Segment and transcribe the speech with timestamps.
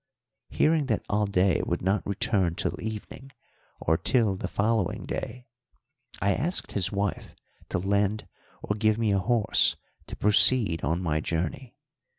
[0.49, 3.33] Hearing that Alday would not return till evening
[3.79, 5.45] or till the following day,
[6.19, 7.35] I asked his wife
[7.69, 8.27] to lend
[8.63, 9.75] or give me a horse
[10.07, 11.75] to proceed on my journey.